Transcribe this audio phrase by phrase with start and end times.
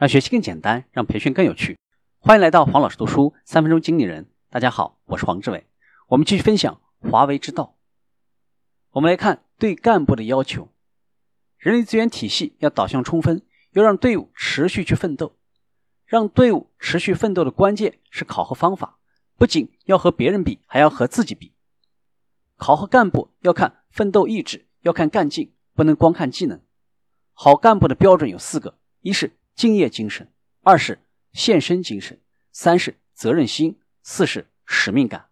[0.00, 1.76] 让学习更简单，让培训更有趣。
[2.20, 4.30] 欢迎来到黄老师读书三分钟经理人。
[4.48, 5.66] 大家好，我是黄志伟。
[6.08, 7.76] 我们继续分享华为之道。
[8.92, 10.70] 我们来看对干部的要求：
[11.58, 13.42] 人力资源体系要导向充分，
[13.72, 15.36] 要让队伍持续去奋斗。
[16.06, 18.96] 让队伍持续奋斗的关键是考核方法，
[19.36, 21.52] 不仅要和别人比，还要和自己比。
[22.56, 26.58] 考核干部要看奋斗意志，要看干劲，不能光看技能。
[27.34, 30.26] 好干部的标准有四个：一是敬业精神，
[30.62, 31.00] 二是
[31.34, 32.18] 献身精神，
[32.50, 35.26] 三是责任心，四是使命感。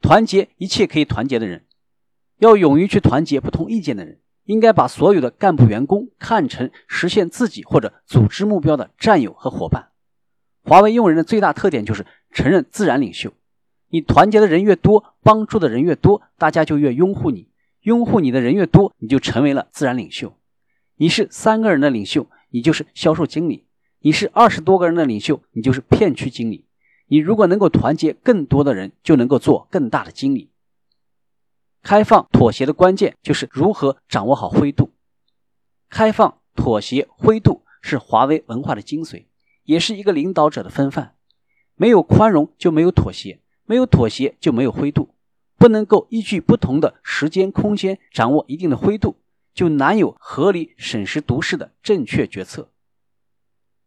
[0.00, 1.64] 团结一切可以团结的人，
[2.38, 4.20] 要勇于去团结不同意见的人。
[4.44, 9.88] 应该把所有的干部员工看成实现自己或者组织目标的战友和伙伴。
[10.62, 13.32] 华为用人的最大特点就是承认自然领袖。
[13.88, 17.50] 你团结的人越多，帮助的人越多，大家就越拥护你。
[17.80, 20.36] 拥护你的人越多，你就成为了自然领袖。
[20.94, 23.64] 你是三个人的领袖，你就是销售经理；
[24.00, 26.66] 你是二十多个人的领袖，你就是片区经理。
[27.06, 30.50] 你如果能够团结更多的人，就能够做更大的经理。
[31.82, 34.90] 开放妥协的关键就是如何掌握好灰度。
[35.90, 39.24] 开放、妥协、灰度是华为文化的精髓，
[39.64, 41.16] 也是一个领导者的风范。
[41.74, 45.14] 没有宽容就没有妥协，没有妥协就没有灰度。
[45.58, 49.16] 不能够依据不同的时间、空间掌握一定的灰度，
[49.54, 52.70] 就难有合理审时度势的正确决策。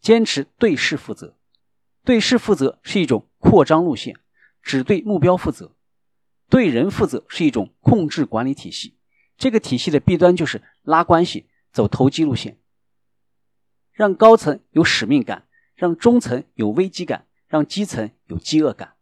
[0.00, 1.36] 坚持对事负责，
[2.04, 4.16] 对事负责是一种扩张路线，
[4.62, 5.72] 只对目标负责。
[6.50, 8.96] 对人负责是一种控制管理体系，
[9.38, 12.58] 这个体系的弊端就是拉关系、走投机路线，
[13.92, 18.94] 让高层有使命感，让中层有危机感，让基层有饥饿感。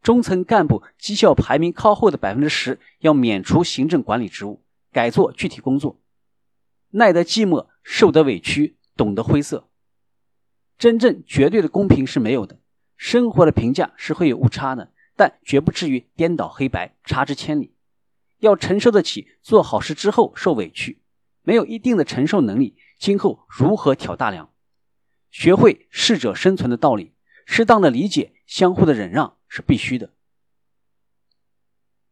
[0.00, 6.00] 中层干部绩效排名靠后的百分之十要免除行政管理职务，改做具体工作，
[6.90, 9.68] 耐得寂寞，受得委屈，懂得灰色。
[10.78, 12.60] 真正绝对的公平是没有的，
[12.96, 14.92] 生活的评价是会有误差的。
[15.16, 17.74] 但绝不至于颠倒黑白，差之千里。
[18.38, 21.02] 要承受得起做好事之后受委屈，
[21.42, 24.52] 没有一定的承受能力，今后如何挑大梁？
[25.32, 27.14] 学会适者生存的道理，
[27.46, 30.14] 适当的理解，相互的忍让是必须的。